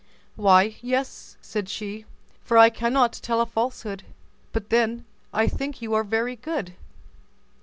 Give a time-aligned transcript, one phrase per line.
[0.35, 2.05] "Why, yes," said she,
[2.43, 4.01] "for I cannot tell a falsehood;
[4.51, 6.73] but then I think you are very good."